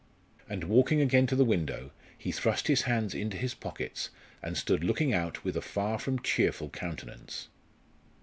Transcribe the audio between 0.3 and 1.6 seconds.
And walking again to the